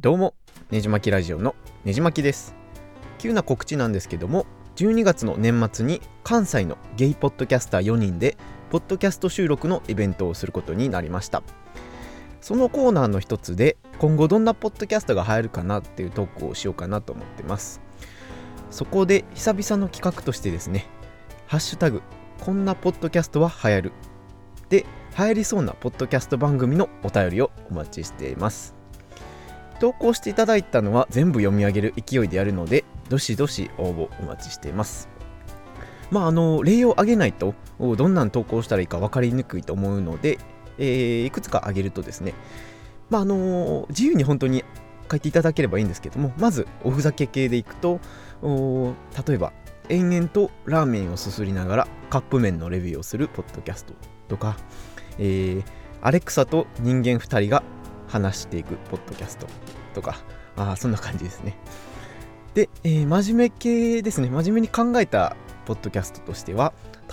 [0.00, 0.32] どうも
[0.70, 2.54] ねじまきラジオのねじまきです。
[3.18, 8.38] 急な告知なんですけども12月の年末に関西のゲイポッドキャスター4人で
[8.70, 11.42] ポッドキャスト収録のイベントをすることになりました。
[12.40, 17.82] そのコーナーの一つで今後どんなポッドキャストが入るかなっていうトークをしようかなと思ってます。
[18.70, 20.86] そこで久々の企画としてですね
[21.46, 22.00] ハッシュタグ
[22.40, 23.92] こんなポッドキャストは流行る。
[24.70, 24.86] で
[25.18, 28.79] 流行りそうなポッドキャスト番組のお便りをお待ちしています。
[29.80, 35.08] 投稿していただいたのは全部読み上げる勢いでやるのでどしどし応募お待ちしています。
[36.10, 40.38] まああの例を挙げないとどんなん投稿したらいいか分かりにくいと思うので、
[40.78, 42.34] えー、いくつか挙げるとですね
[43.08, 44.64] まああの自由に本当に
[45.10, 48.00] 書いていただければいいんですけどもまずおふざけ系でいくと
[49.26, 49.52] 例えば
[49.88, 53.94] 延々とラーメンをすすりながらカップ麺のレビューをするポッドキャスト
[54.28, 54.56] とか、
[55.18, 55.64] えー、
[56.00, 57.62] アレクサと人間2人が
[58.10, 59.46] 話していくポッドキャスト
[59.94, 60.18] とか、
[60.56, 61.56] あそんな感じですね。
[62.54, 66.72] で、えー、真面目系ですね、真面目に考えたポッドキャストとしては、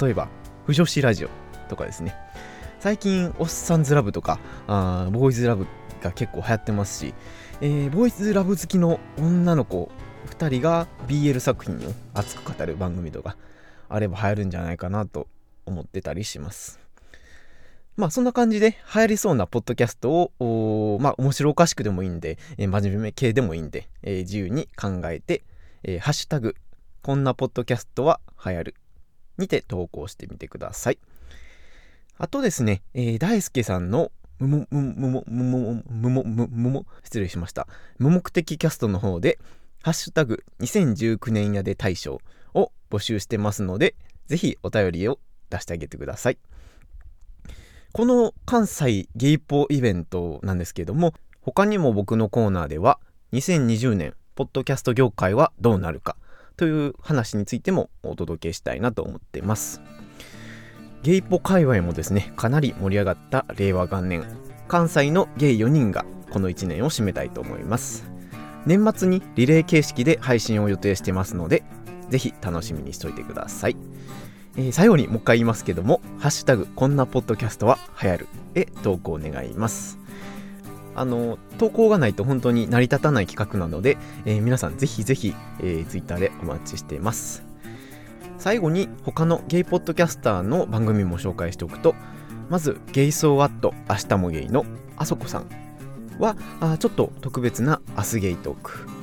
[0.00, 0.28] 例えば、
[0.66, 1.28] 不女子ラジオ
[1.68, 2.14] とかですね。
[2.80, 5.66] 最近、おっさんずラブとか、あボーイズラブ
[6.02, 7.14] が結構流行ってますし、
[7.60, 9.90] えー、ボーイズラブ好きの女の子
[10.30, 13.36] 2人が BL 作品を熱く語る番組とか
[13.88, 15.26] あれば流行るんじゃないかなと
[15.66, 16.87] 思ってたりします。
[17.98, 25.42] まあそんな感じで流行りそうなポッドキャストを、まあ面白おかしくでもいいんで、えー、真面目系でもいいんで、えー、自由に考えて、
[25.82, 26.54] えー、ハッシュタグ、
[27.02, 28.74] こんなポッドキャストは流行る
[29.36, 30.98] にて投稿してみてください。
[32.18, 37.66] あとですね、えー、大輔さんのむも、むも、むも、むも、むも、むも、失礼しました。
[37.98, 39.40] 無目的キャストの方で、
[39.82, 42.20] ハッシュタグ2019年やで大賞
[42.54, 45.18] を募集してますので、ぜひお便りを
[45.50, 46.38] 出してあげてください。
[47.98, 53.00] この関西ゲイポイベントなんですけれども他にも僕のコーナーでは
[53.32, 56.14] 2020年ポッドキャスト業界はどうなるか
[56.56, 59.80] という話についてもお届けしたいなと思っています。
[61.02, 64.24] ゲイポ界隈もですねかなり盛り上がった令和元年
[64.68, 68.08] 関西のゲイ4人がこの1年を締めたいと思います。
[68.64, 71.64] 年末にリレー形式で配信を予定してますので
[72.10, 73.76] ぜひ楽しみにしといてください。
[74.58, 79.98] えー、最後にもう一回言いますけども、ハッシュタグ、こんなポッドキャストは流行るへ投稿願います。
[80.96, 87.44] あの、投稿がないと本当に成り立たない企画なので、えー、皆さんぜひぜひ、えー、Twitter でお待ちしています。
[88.36, 91.94] 最後に他のゲイポッドキャスターの番組も紹介しておくと、
[92.50, 94.66] まず、ゲイソーワット明日もゲイの
[94.96, 95.46] あそこさん
[96.18, 98.97] は、あちょっと特別なアスゲイトーク。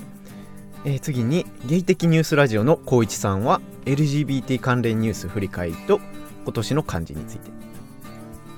[0.86, 6.00] えー、次にゲイ的ニュースラジオの光一さんは LGBT 関連ニュース振り返りと
[6.44, 7.52] 今年の漢字について、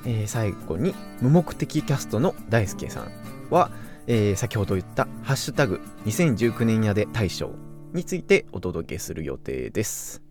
[0.05, 3.11] えー、最後に無目的キャストの大輔さん
[3.49, 3.71] は、
[4.07, 7.51] えー、先ほど言った「ハッシュタグ #2019 年やで大賞」
[7.93, 10.21] についてお届けする予定です。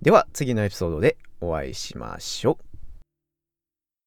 [0.00, 2.69] では次のエピソードでお会いしましょう。